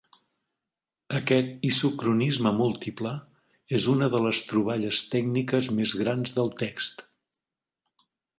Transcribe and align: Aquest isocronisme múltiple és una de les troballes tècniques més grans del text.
Aquest 1.17 1.51
isocronisme 1.67 2.51
múltiple 2.61 3.11
és 3.81 3.85
una 3.93 4.09
de 4.15 4.23
les 4.29 4.41
troballes 4.53 5.03
tècniques 5.13 5.71
més 5.81 5.95
grans 6.01 6.35
del 6.41 6.51
text. 6.65 7.07